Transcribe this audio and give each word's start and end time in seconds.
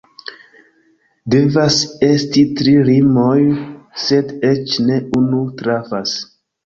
Devas 1.33 1.77
esti 2.07 2.43
tri 2.61 2.73
rimoj, 2.89 3.37
sed 4.07 4.33
eĉ 4.53 4.75
ne 4.89 5.01
unu 5.21 5.43
trafas. 5.61 6.17